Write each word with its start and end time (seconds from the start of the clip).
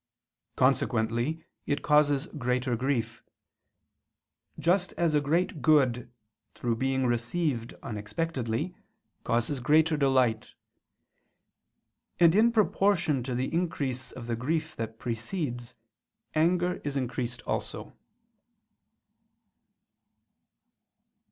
Consequently 0.55 1.43
it 1.67 1.83
causes 1.83 2.25
greater 2.35 2.75
grief: 2.75 3.21
just 4.57 4.93
as 4.93 5.13
a 5.13 5.21
great 5.21 5.61
good, 5.61 6.11
through 6.55 6.75
being 6.75 7.05
received 7.05 7.75
unexpectedly, 7.83 8.73
causes 9.23 9.59
greater 9.59 9.95
delight. 9.95 10.55
And 12.19 12.33
in 12.33 12.51
proportion 12.51 13.21
to 13.21 13.35
the 13.35 13.53
increase 13.53 14.11
of 14.11 14.25
the 14.25 14.35
grief 14.35 14.75
that 14.75 14.97
precedes, 14.97 15.75
anger 16.33 16.81
is 16.83 16.97
increased 16.97 17.43
also. 17.43 17.93